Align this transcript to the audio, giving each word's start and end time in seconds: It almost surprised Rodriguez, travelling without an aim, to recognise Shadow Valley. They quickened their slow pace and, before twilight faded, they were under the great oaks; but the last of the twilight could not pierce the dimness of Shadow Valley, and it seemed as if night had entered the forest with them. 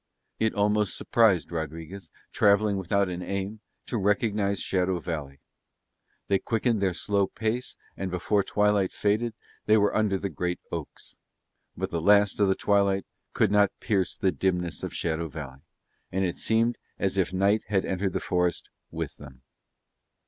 It 0.39 0.55
almost 0.55 0.97
surprised 0.97 1.51
Rodriguez, 1.51 2.09
travelling 2.31 2.77
without 2.77 3.07
an 3.07 3.21
aim, 3.21 3.59
to 3.85 3.99
recognise 3.99 4.59
Shadow 4.59 4.99
Valley. 4.99 5.41
They 6.27 6.39
quickened 6.39 6.81
their 6.81 6.95
slow 6.95 7.27
pace 7.27 7.75
and, 7.95 8.09
before 8.09 8.41
twilight 8.41 8.91
faded, 8.91 9.35
they 9.67 9.77
were 9.77 9.95
under 9.95 10.17
the 10.17 10.31
great 10.31 10.59
oaks; 10.71 11.17
but 11.77 11.91
the 11.91 12.01
last 12.01 12.39
of 12.39 12.47
the 12.47 12.55
twilight 12.55 13.05
could 13.33 13.51
not 13.51 13.79
pierce 13.79 14.17
the 14.17 14.31
dimness 14.31 14.81
of 14.81 14.91
Shadow 14.91 15.27
Valley, 15.29 15.61
and 16.11 16.25
it 16.25 16.37
seemed 16.37 16.79
as 16.97 17.19
if 17.19 17.31
night 17.31 17.65
had 17.67 17.85
entered 17.85 18.13
the 18.13 18.19
forest 18.19 18.71
with 18.89 19.17
them. 19.17 19.43